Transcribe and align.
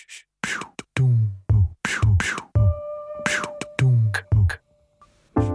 shh, 0.00 0.06
shh. 0.08 0.29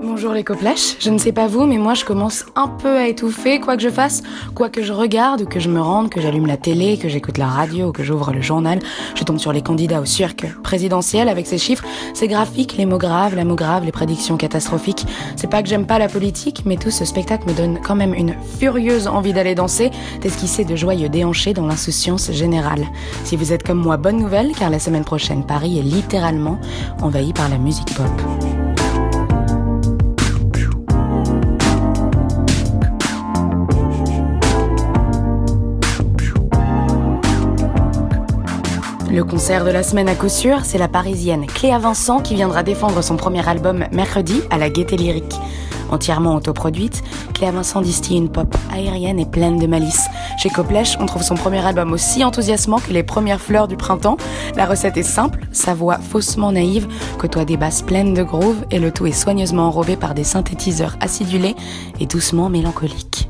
Bonjour 0.08 0.34
les 0.34 0.44
coplaches, 0.44 0.98
je 1.00 1.10
ne 1.10 1.18
sais 1.18 1.32
pas 1.32 1.48
vous, 1.48 1.66
mais 1.66 1.80
moi 1.80 1.96
je 1.96 2.06
commence 2.06 2.46
un 2.56 2.68
peu 2.68 2.96
à 2.96 3.08
étouffer, 3.08 3.60
quoi 3.60 3.76
que 3.76 3.82
je 3.82 3.90
fasse, 3.90 4.22
quoi 4.54 4.70
que 4.70 4.84
je 4.84 4.94
regarde, 4.94 5.50
que 5.50 5.60
je 5.60 5.68
me 5.68 5.82
rende, 5.82 6.12
que 6.12 6.22
j'allume 6.22 6.46
la 6.46 6.58
télé, 6.58 7.00
que 7.00 7.10
j'écoute 7.10 7.40
la 7.40 7.48
radio, 7.48 7.92
que 7.92 8.04
j'ouvre 8.04 8.32
le 8.32 8.40
journal, 8.40 8.78
je 9.16 9.24
tombe 9.24 9.40
sur 9.40 9.52
les 9.52 9.64
candidats 9.64 10.00
au 10.02 10.06
cirque 10.06 10.46
présidentiel 10.62 11.28
avec 11.28 11.48
ses 11.48 11.58
chiffres, 11.58 11.84
ses 12.14 12.28
graphiques, 12.28 12.78
les 12.78 12.86
mots 12.86 13.00
graves, 13.00 13.36
la 13.36 13.46
mots 13.46 13.56
grave, 13.56 13.84
les 13.84 13.92
prédictions 13.92 14.38
catastrophiques. 14.38 15.08
C'est 15.38 15.50
pas 15.50 15.64
que 15.64 15.70
j'aime 15.70 15.88
pas 15.88 15.98
la 15.98 16.08
politique, 16.08 16.62
mais 16.68 16.78
tout 16.78 16.92
ce 16.92 17.04
spectacle 17.04 17.50
me 17.50 17.58
donne 17.58 17.80
quand 17.82 17.96
même 17.96 18.14
une 18.14 18.36
furieuse 18.60 19.08
envie 19.08 19.34
d'aller 19.34 19.56
danser, 19.56 19.90
d'esquisser 20.22 20.66
de 20.66 20.76
joyeux 20.76 21.10
déhanchés 21.10 21.54
dans 21.54 21.66
l'insouciance 21.66 22.32
générale. 22.32 22.86
Si 23.24 23.36
vous 23.36 23.54
êtes 23.54 23.64
comme 23.64 23.82
moi, 23.82 23.98
bonne 23.98 24.18
nouvelle, 24.18 24.52
car 24.52 24.70
la 24.70 24.80
semaine 24.80 25.04
prochaine, 25.04 25.44
Paris 25.44 25.80
est 25.80 25.84
littéralement 25.84 26.60
envahi 27.02 27.34
par 27.34 27.50
la 27.50 27.58
musique 27.58 27.92
pop. 27.96 28.75
Le 39.16 39.24
concert 39.24 39.64
de 39.64 39.72
la 39.72 39.82
semaine 39.82 40.10
à 40.10 40.16
coup 40.16 40.28
sûr, 40.28 40.66
c'est 40.66 40.78
la 40.78 40.90
parisienne 40.90 41.46
Cléa 41.46 41.80
Vincent 41.80 42.20
qui 42.20 42.36
viendra 42.36 42.64
défendre 42.64 43.02
son 43.02 43.16
premier 43.16 43.48
album 43.48 43.86
mercredi 43.94 44.42
à 44.50 44.58
la 44.58 44.70
Gaieté 44.70 44.98
Lyrique. 44.98 45.40
Entièrement 45.90 46.36
autoproduite, 46.36 47.02
Cléa 47.34 47.52
Vincent 47.52 47.80
distille 47.80 48.18
une 48.18 48.28
pop 48.28 48.54
aérienne 48.74 49.18
et 49.18 49.26
pleine 49.26 49.58
de 49.58 49.68
malice. 49.68 50.08
Chez 50.38 50.50
Coplèche, 50.50 50.98
on 51.00 51.06
trouve 51.06 51.24
son 51.24 51.36
premier 51.36 51.66
album 51.66 51.94
aussi 51.94 52.26
enthousiasmant 52.26 52.80
que 52.80 52.92
les 52.92 53.04
premières 53.04 53.40
fleurs 53.40 53.70
du 53.70 53.78
printemps. 53.78 54.18
La 54.58 54.66
recette 54.66 54.98
est 54.98 55.04
simple, 55.04 55.48
sa 55.54 55.74
voix 55.74 55.98
faussement 55.98 56.52
naïve 56.52 56.90
côtoie 57.18 57.46
des 57.46 57.56
basses 57.56 57.84
pleines 57.84 58.14
de 58.14 58.24
groove 58.24 58.66
et 58.70 58.80
le 58.80 58.92
tout 58.92 59.06
est 59.06 59.14
soigneusement 59.14 59.68
enrobé 59.68 59.96
par 59.96 60.14
des 60.14 60.26
synthétiseurs 60.26 60.98
acidulés 61.00 61.56
et 62.02 62.06
doucement 62.06 62.50
mélancoliques. 62.50 63.25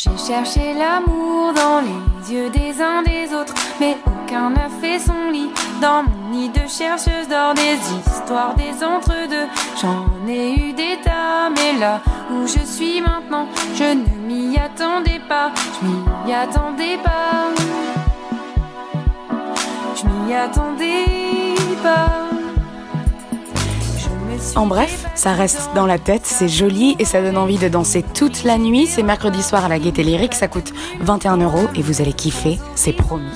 J'ai 0.00 0.16
cherché 0.16 0.74
l'amour 0.74 1.52
dans 1.54 1.80
les 1.80 2.32
yeux 2.32 2.50
des 2.50 2.80
uns 2.80 3.02
des 3.02 3.34
autres, 3.34 3.52
mais 3.80 3.96
aucun 4.06 4.50
n'a 4.50 4.68
fait 4.80 5.00
son 5.00 5.28
lit. 5.32 5.50
Dans 5.82 6.04
mon 6.04 6.30
nid 6.30 6.50
de 6.50 6.60
chercheuse 6.68 7.26
d'or, 7.28 7.52
des 7.54 7.76
histoires 8.06 8.54
des 8.54 8.84
entre-deux. 8.84 9.48
J'en 9.82 10.06
ai 10.28 10.54
eu 10.54 10.72
des 10.72 11.00
tas, 11.02 11.50
mais 11.50 11.80
là 11.80 12.00
où 12.30 12.46
je 12.46 12.60
suis 12.64 13.00
maintenant, 13.00 13.48
je 13.74 13.82
ne 13.82 14.04
m'y 14.28 14.56
attendais 14.56 15.20
pas. 15.28 15.50
Je 15.82 15.88
m'y 15.88 16.32
attendais 16.32 16.98
pas. 17.02 17.48
Je 19.96 20.06
m'y 20.06 20.32
attendais 20.32 21.56
pas. 21.82 22.07
En 24.56 24.66
bref, 24.66 25.06
ça 25.14 25.32
reste 25.32 25.70
dans 25.74 25.86
la 25.86 25.98
tête, 25.98 26.22
c'est 26.24 26.48
joli 26.48 26.96
et 26.98 27.04
ça 27.04 27.22
donne 27.22 27.36
envie 27.36 27.58
de 27.58 27.68
danser 27.68 28.04
toute 28.14 28.44
la 28.44 28.58
nuit. 28.58 28.86
C'est 28.86 29.02
mercredi 29.02 29.42
soir 29.42 29.64
à 29.64 29.68
la 29.68 29.78
Gaieté 29.78 30.02
Lyrique, 30.02 30.34
ça 30.34 30.48
coûte 30.48 30.72
21 31.00 31.38
euros 31.38 31.68
et 31.74 31.82
vous 31.82 32.00
allez 32.00 32.12
kiffer, 32.12 32.58
c'est 32.74 32.92
promis. 32.92 33.30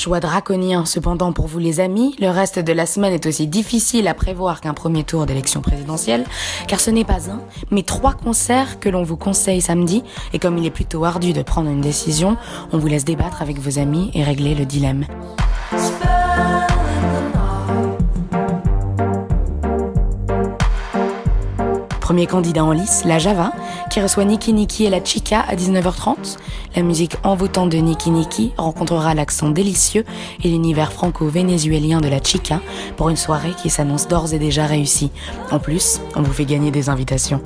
Choix 0.00 0.18
draconien 0.18 0.86
cependant 0.86 1.30
pour 1.34 1.46
vous 1.46 1.58
les 1.58 1.78
amis, 1.78 2.16
le 2.20 2.28
reste 2.28 2.58
de 2.58 2.72
la 2.72 2.86
semaine 2.86 3.12
est 3.12 3.26
aussi 3.26 3.46
difficile 3.46 4.08
à 4.08 4.14
prévoir 4.14 4.62
qu'un 4.62 4.72
premier 4.72 5.04
tour 5.04 5.26
d'élection 5.26 5.60
présidentielle, 5.60 6.24
car 6.68 6.80
ce 6.80 6.90
n'est 6.90 7.04
pas 7.04 7.28
un, 7.28 7.42
mais 7.70 7.82
trois 7.82 8.14
concerts 8.14 8.80
que 8.80 8.88
l'on 8.88 9.02
vous 9.02 9.18
conseille 9.18 9.60
samedi, 9.60 10.02
et 10.32 10.38
comme 10.38 10.56
il 10.56 10.64
est 10.64 10.70
plutôt 10.70 11.04
ardu 11.04 11.34
de 11.34 11.42
prendre 11.42 11.68
une 11.68 11.82
décision, 11.82 12.38
on 12.72 12.78
vous 12.78 12.86
laisse 12.86 13.04
débattre 13.04 13.42
avec 13.42 13.58
vos 13.58 13.78
amis 13.78 14.10
et 14.14 14.24
régler 14.24 14.54
le 14.54 14.64
dilemme. 14.64 15.04
Premier 22.10 22.26
candidat 22.26 22.64
en 22.64 22.72
lice, 22.72 23.04
la 23.04 23.20
Java, 23.20 23.52
qui 23.88 24.00
reçoit 24.00 24.24
Niki 24.24 24.52
Niki 24.52 24.84
et 24.84 24.90
la 24.90 24.98
Chica 25.04 25.42
à 25.42 25.54
19h30. 25.54 26.38
La 26.74 26.82
musique 26.82 27.14
envoûtante 27.22 27.70
de 27.70 27.76
Niki 27.76 28.10
Niki 28.10 28.52
rencontrera 28.56 29.14
l'accent 29.14 29.48
délicieux 29.48 30.04
et 30.42 30.48
l'univers 30.48 30.92
franco-vénézuélien 30.92 32.00
de 32.00 32.08
la 32.08 32.20
Chica 32.20 32.60
pour 32.96 33.10
une 33.10 33.16
soirée 33.16 33.52
qui 33.62 33.70
s'annonce 33.70 34.08
d'ores 34.08 34.34
et 34.34 34.40
déjà 34.40 34.66
réussie. 34.66 35.12
En 35.52 35.60
plus, 35.60 36.00
on 36.16 36.22
vous 36.22 36.32
fait 36.32 36.46
gagner 36.46 36.72
des 36.72 36.88
invitations. 36.88 37.42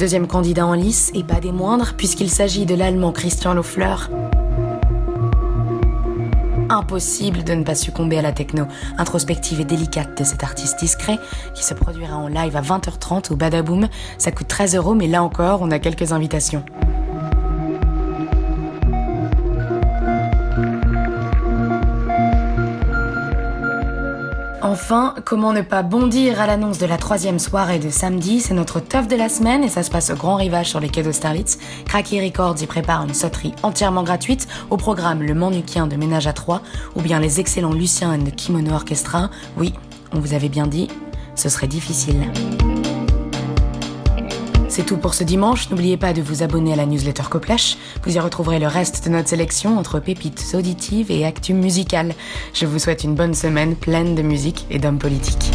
Deuxième 0.00 0.26
candidat 0.26 0.66
en 0.66 0.72
lice, 0.72 1.10
et 1.12 1.22
pas 1.22 1.40
des 1.40 1.52
moindres, 1.52 1.92
puisqu'il 1.94 2.30
s'agit 2.30 2.64
de 2.64 2.74
l'allemand 2.74 3.12
Christian 3.12 3.52
Lofleur. 3.52 4.08
Impossible 6.70 7.44
de 7.44 7.52
ne 7.52 7.64
pas 7.64 7.74
succomber 7.74 8.16
à 8.16 8.22
la 8.22 8.32
techno 8.32 8.64
introspective 8.96 9.60
et 9.60 9.66
délicate 9.66 10.18
de 10.18 10.24
cet 10.24 10.42
artiste 10.42 10.78
discret 10.78 11.18
qui 11.54 11.62
se 11.62 11.74
produira 11.74 12.16
en 12.16 12.28
live 12.28 12.56
à 12.56 12.62
20h30 12.62 13.30
au 13.30 13.36
Badaboom. 13.36 13.88
Ça 14.16 14.32
coûte 14.32 14.48
13 14.48 14.74
euros, 14.74 14.94
mais 14.94 15.06
là 15.06 15.22
encore, 15.22 15.60
on 15.60 15.70
a 15.70 15.78
quelques 15.78 16.12
invitations. 16.12 16.64
Enfin, 24.62 25.14
comment 25.24 25.54
ne 25.54 25.62
pas 25.62 25.82
bondir 25.82 26.38
à 26.38 26.46
l'annonce 26.46 26.78
de 26.78 26.84
la 26.84 26.98
troisième 26.98 27.38
soirée 27.38 27.78
de 27.78 27.88
samedi? 27.88 28.40
C'est 28.40 28.52
notre 28.52 28.78
teuf 28.78 29.08
de 29.08 29.16
la 29.16 29.30
semaine 29.30 29.64
et 29.64 29.70
ça 29.70 29.82
se 29.82 29.90
passe 29.90 30.10
au 30.10 30.14
Grand 30.14 30.36
Rivage 30.36 30.68
sur 30.68 30.80
les 30.80 30.90
quais 30.90 31.02
d'Austerlitz. 31.02 31.58
Cracky 31.86 32.20
Records 32.20 32.60
y 32.60 32.66
prépare 32.66 33.02
une 33.02 33.14
sauterie 33.14 33.54
entièrement 33.62 34.02
gratuite 34.02 34.48
au 34.68 34.76
programme 34.76 35.22
Le 35.22 35.32
Manuquien 35.32 35.86
de 35.86 35.96
Ménage 35.96 36.26
à 36.26 36.34
Trois 36.34 36.60
ou 36.94 37.00
bien 37.00 37.20
les 37.20 37.40
excellents 37.40 37.72
Lucien 37.72 38.12
and 38.12 38.30
Kimono 38.36 38.72
Orchestra. 38.72 39.30
Oui, 39.56 39.72
on 40.12 40.20
vous 40.20 40.34
avait 40.34 40.50
bien 40.50 40.66
dit, 40.66 40.88
ce 41.36 41.48
serait 41.48 41.66
difficile. 41.66 42.30
C'est 44.70 44.86
tout 44.86 44.98
pour 44.98 45.14
ce 45.14 45.24
dimanche. 45.24 45.68
N'oubliez 45.70 45.96
pas 45.96 46.12
de 46.12 46.22
vous 46.22 46.44
abonner 46.44 46.72
à 46.72 46.76
la 46.76 46.86
newsletter 46.86 47.24
Coplash. 47.28 47.76
Vous 48.04 48.14
y 48.14 48.20
retrouverez 48.20 48.60
le 48.60 48.68
reste 48.68 49.04
de 49.04 49.10
notre 49.10 49.28
sélection 49.28 49.76
entre 49.76 49.98
pépites 49.98 50.54
auditives 50.54 51.10
et 51.10 51.26
actus 51.26 51.56
musicales. 51.56 52.14
Je 52.54 52.66
vous 52.66 52.78
souhaite 52.78 53.02
une 53.02 53.16
bonne 53.16 53.34
semaine 53.34 53.74
pleine 53.74 54.14
de 54.14 54.22
musique 54.22 54.66
et 54.70 54.78
d'hommes 54.78 55.00
politiques. 55.00 55.50